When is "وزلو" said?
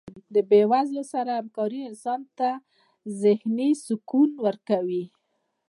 0.71-1.03